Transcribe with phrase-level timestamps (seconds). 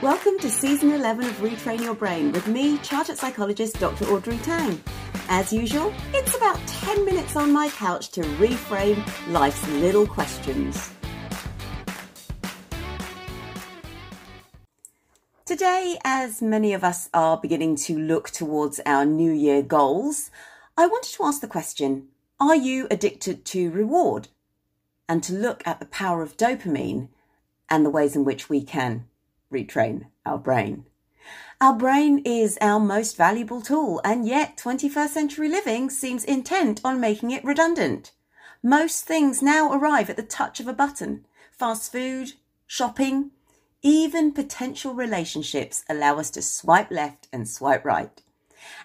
[0.00, 4.04] Welcome to season 11 of Retrain Your Brain with me, chartered psychologist Dr.
[4.04, 4.80] Audrey Tang.
[5.28, 10.92] As usual, it's about 10 minutes on my couch to reframe life's little questions.
[15.44, 20.30] Today, as many of us are beginning to look towards our New Year goals,
[20.76, 22.06] I wanted to ask the question
[22.38, 24.28] Are you addicted to reward?
[25.08, 27.08] And to look at the power of dopamine
[27.68, 29.07] and the ways in which we can
[29.52, 30.84] retrain our brain.
[31.60, 37.00] Our brain is our most valuable tool, and yet 21st century living seems intent on
[37.00, 38.12] making it redundant.
[38.62, 41.26] Most things now arrive at the touch of a button.
[41.50, 42.34] Fast food,
[42.66, 43.32] shopping,
[43.82, 48.22] even potential relationships allow us to swipe left and swipe right.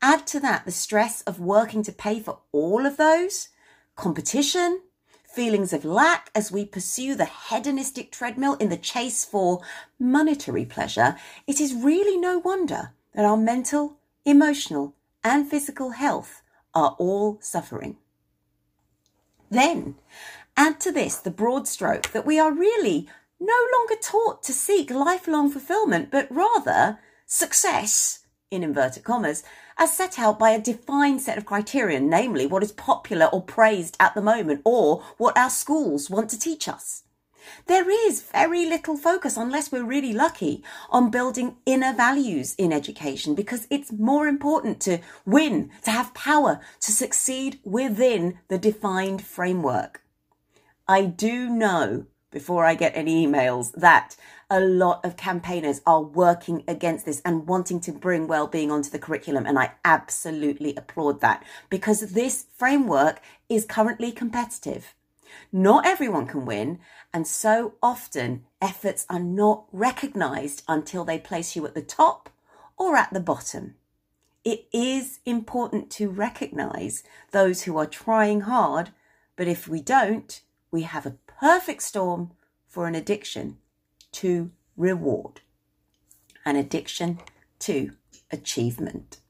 [0.00, 3.48] Add to that the stress of working to pay for all of those,
[3.96, 4.82] competition,
[5.36, 9.60] feelings of lack as we pursue the hedonistic treadmill in the chase for
[9.98, 11.14] monetary pleasure,
[11.46, 16.40] it is really no wonder that our mental, emotional, and physical health
[16.74, 17.98] are all suffering.
[19.50, 19.96] Then,
[20.56, 23.06] add to this the broad stroke that we are really
[23.38, 29.42] no longer taught to seek lifelong fulfillment, but rather success, in inverted commas,
[29.76, 33.96] as set out by a defined set of criteria, namely what is popular or praised
[33.98, 37.02] at the moment or what our schools want to teach us.
[37.66, 43.34] There is very little focus, unless we're really lucky, on building inner values in education
[43.34, 50.02] because it's more important to win, to have power, to succeed within the defined framework.
[50.88, 54.16] I do know before I get any emails that
[54.50, 58.98] a lot of campaigners are working against this and wanting to bring well-being onto the
[58.98, 64.94] curriculum and I absolutely applaud that because this framework is currently competitive.
[65.52, 66.78] Not everyone can win
[67.12, 72.30] and so often efforts are not recognized until they place you at the top
[72.76, 73.74] or at the bottom.
[74.44, 78.90] It is important to recognize those who are trying hard,
[79.34, 82.32] but if we don't, we have a perfect storm
[82.66, 83.58] for an addiction
[84.12, 85.40] to reward,
[86.44, 87.18] an addiction
[87.58, 87.92] to
[88.30, 89.20] achievement.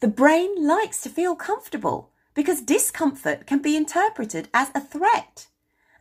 [0.00, 5.46] The brain likes to feel comfortable because discomfort can be interpreted as a threat.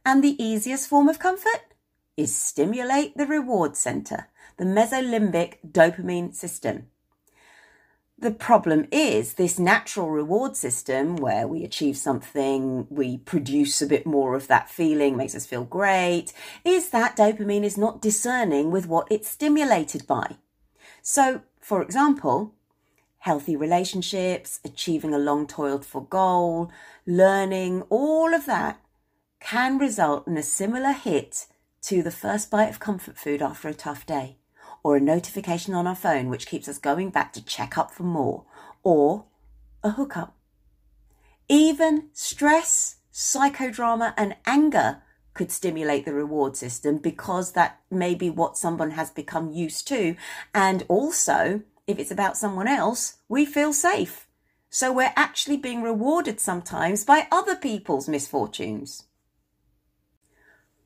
[0.05, 1.73] And the easiest form of comfort
[2.17, 6.87] is stimulate the reward center, the mesolimbic dopamine system.
[8.17, 14.05] The problem is this natural reward system where we achieve something, we produce a bit
[14.05, 16.31] more of that feeling, makes us feel great,
[16.63, 20.37] is that dopamine is not discerning with what it's stimulated by.
[21.01, 22.53] So, for example,
[23.19, 26.71] healthy relationships, achieving a long toiled for goal,
[27.05, 28.79] learning, all of that
[29.41, 31.47] can result in a similar hit
[31.81, 34.37] to the first bite of comfort food after a tough day
[34.85, 38.03] or a notification on our phone which keeps us going back to check up for
[38.03, 38.45] more,
[38.83, 39.25] or
[39.83, 40.35] a hookup.
[41.49, 45.01] Even stress, psychodrama, and anger
[45.33, 50.15] could stimulate the reward system because that may be what someone has become used to.
[50.53, 54.27] And also, if it's about someone else, we feel safe.
[54.69, 59.05] So we're actually being rewarded sometimes by other people's misfortunes.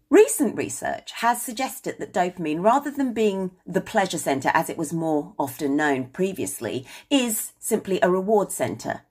[0.09, 4.91] Recent research has suggested that dopamine, rather than being the pleasure center as it was
[4.91, 9.01] more often known previously, is simply a reward center.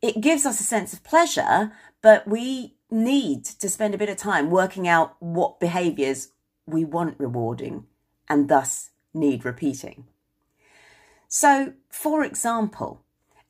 [0.00, 4.16] It gives us a sense of pleasure, but we need to spend a bit of
[4.16, 6.32] time working out what behaviors
[6.66, 7.86] we want rewarding
[8.28, 10.06] and thus need repeating.
[11.28, 13.01] So, for example,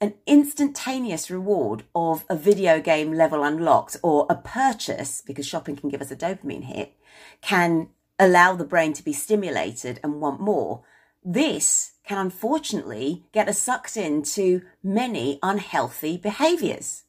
[0.03, 5.89] an instantaneous reward of a video game level unlocked or a purchase, because shopping can
[5.89, 6.97] give us a dopamine hit,
[7.41, 10.83] can allow the brain to be stimulated and want more.
[11.25, 17.05] This can unfortunately get us sucked into many unhealthy behaviors.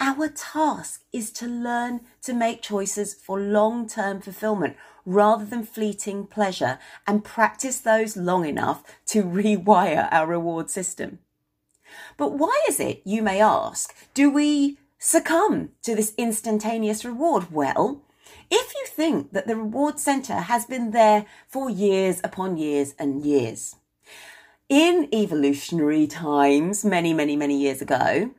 [0.00, 4.76] Our task is to learn to make choices for long term fulfillment
[5.06, 11.20] rather than fleeting pleasure and practice those long enough to rewire our reward system.
[12.16, 17.52] But why is it, you may ask, do we succumb to this instantaneous reward?
[17.52, 18.02] Well,
[18.50, 23.24] if you think that the reward center has been there for years upon years and
[23.24, 23.76] years,
[24.68, 28.30] in evolutionary times, many, many, many years ago,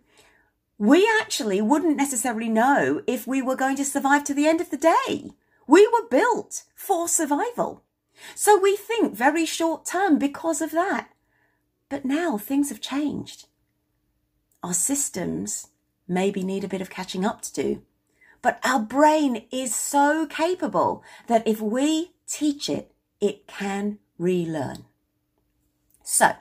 [0.78, 4.70] we actually wouldn't necessarily know if we were going to survive to the end of
[4.70, 5.32] the day.
[5.68, 7.84] We were built for survival.
[8.36, 11.10] So we think very short term because of that.
[11.90, 13.48] But now things have changed.
[14.62, 15.70] Our systems
[16.08, 17.82] maybe need a bit of catching up to do.
[18.42, 24.86] But our brain is so capable that if we teach it, it can relearn.
[26.04, 26.34] So,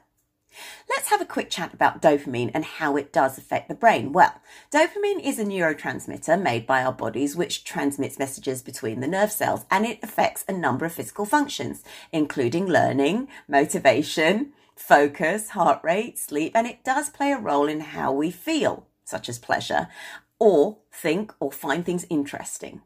[0.89, 4.12] Let's have a quick chat about dopamine and how it does affect the brain.
[4.12, 4.41] Well,
[4.73, 9.65] dopamine is a neurotransmitter made by our bodies which transmits messages between the nerve cells
[9.71, 16.53] and it affects a number of physical functions, including learning, motivation, focus, heart rate, sleep,
[16.55, 19.89] and it does play a role in how we feel, such as pleasure,
[20.39, 22.81] or think or find things interesting.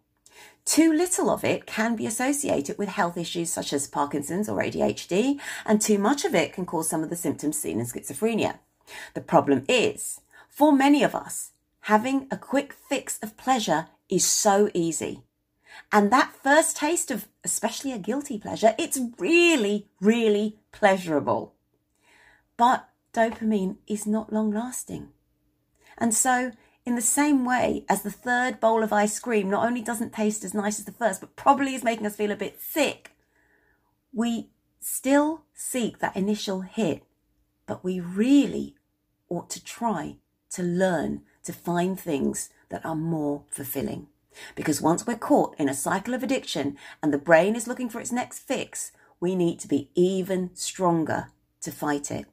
[0.65, 5.39] Too little of it can be associated with health issues such as Parkinson's or ADHD,
[5.67, 8.59] and too much of it can cause some of the symptoms seen in schizophrenia.
[9.15, 11.51] The problem is, for many of us,
[11.83, 15.23] having a quick fix of pleasure is so easy.
[15.91, 21.55] And that first taste of especially a guilty pleasure, it's really, really pleasurable.
[22.57, 25.09] But dopamine is not long lasting.
[25.99, 26.53] And so
[26.85, 30.45] in the same way as the third bowl of ice cream not only doesn't taste
[30.45, 33.13] as nice as the first, but probably is making us feel a bit sick,
[34.13, 34.51] we
[34.81, 37.05] still seek that initial hit,
[37.67, 38.75] but we really
[39.29, 40.17] ought to try
[40.51, 44.09] to learn to find things that are more fulfilling.
[44.55, 48.01] Because once we're caught in a cycle of addiction and the brain is looking for
[48.01, 51.29] its next fix, we need to be even stronger
[51.61, 52.27] to fight it.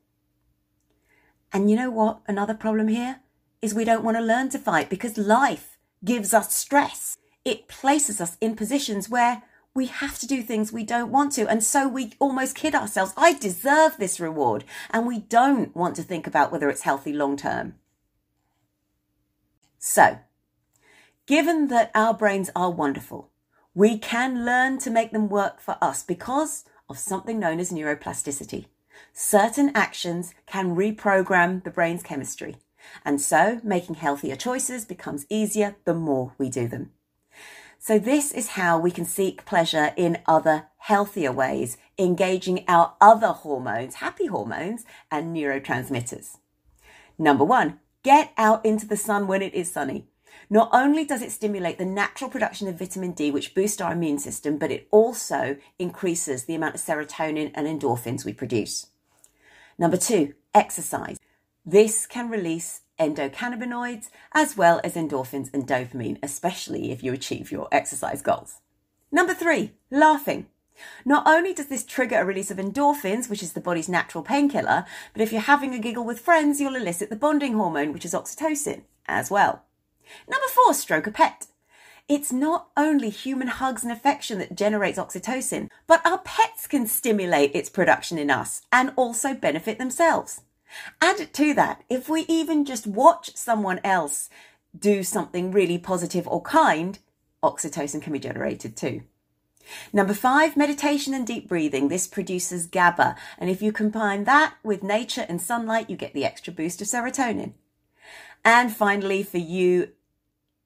[1.51, 2.21] And you know what?
[2.27, 3.21] Another problem here?
[3.61, 7.17] is we don't want to learn to fight because life gives us stress.
[7.43, 9.43] It places us in positions where
[9.73, 11.47] we have to do things we don't want to.
[11.47, 14.63] And so we almost kid ourselves, I deserve this reward.
[14.89, 17.75] And we don't want to think about whether it's healthy long term.
[19.77, 20.19] So,
[21.25, 23.29] given that our brains are wonderful,
[23.73, 28.65] we can learn to make them work for us because of something known as neuroplasticity.
[29.13, 32.57] Certain actions can reprogram the brain's chemistry.
[33.03, 36.91] And so making healthier choices becomes easier the more we do them.
[37.77, 43.29] So this is how we can seek pleasure in other healthier ways, engaging our other
[43.29, 46.37] hormones, happy hormones and neurotransmitters.
[47.17, 50.07] Number one, get out into the sun when it is sunny.
[50.49, 54.19] Not only does it stimulate the natural production of vitamin D, which boosts our immune
[54.19, 58.87] system, but it also increases the amount of serotonin and endorphins we produce.
[59.79, 61.17] Number two, exercise.
[61.65, 67.69] This can release endocannabinoids as well as endorphins and dopamine, especially if you achieve your
[67.71, 68.59] exercise goals.
[69.09, 70.47] Number three, laughing.
[71.05, 74.85] Not only does this trigger a release of endorphins, which is the body's natural painkiller,
[75.13, 78.13] but if you're having a giggle with friends, you'll elicit the bonding hormone, which is
[78.13, 79.63] oxytocin, as well.
[80.27, 81.47] Number four, stroke a pet.
[82.09, 87.55] It's not only human hugs and affection that generates oxytocin, but our pets can stimulate
[87.55, 90.41] its production in us and also benefit themselves.
[91.01, 94.29] Add to that, if we even just watch someone else
[94.77, 96.97] do something really positive or kind,
[97.43, 99.03] oxytocin can be generated too.
[99.93, 101.89] Number five, meditation and deep breathing.
[101.89, 103.15] This produces GABA.
[103.37, 106.87] And if you combine that with nature and sunlight, you get the extra boost of
[106.87, 107.53] serotonin.
[108.43, 109.89] And finally, for you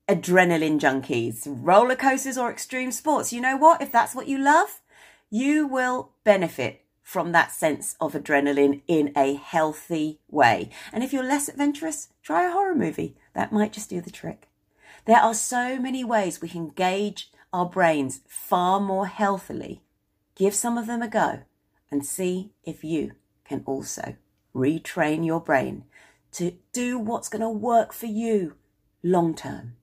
[0.07, 3.81] adrenaline junkies, roller coasters or extreme sports, you know what?
[3.81, 4.81] If that's what you love,
[5.29, 10.69] you will benefit from that sense of adrenaline in a healthy way.
[10.91, 13.15] And if you're less adventurous, try a horror movie.
[13.33, 14.47] That might just do the trick.
[15.05, 19.81] There are so many ways we can gauge our brains far more healthily.
[20.35, 21.41] Give some of them a go
[21.91, 23.11] and see if you
[23.45, 24.15] can also
[24.55, 25.83] retrain your brain
[26.31, 28.55] to do what's going to work for you
[29.03, 29.75] long term.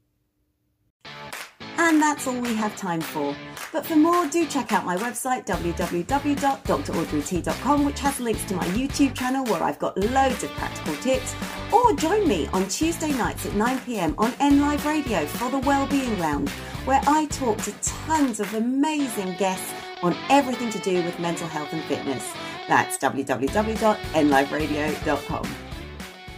[1.91, 3.35] And that's all we have time for.
[3.73, 9.13] But for more, do check out my website, www.draudreyt.com, which has links to my YouTube
[9.13, 11.35] channel where I've got loads of practical tips.
[11.73, 16.17] Or join me on Tuesday nights at 9pm on N Live Radio for the Wellbeing
[16.21, 16.51] Lounge,
[16.85, 21.73] where I talk to tons of amazing guests on everything to do with mental health
[21.73, 22.33] and fitness.
[22.69, 25.70] That's www.nliveradio.com.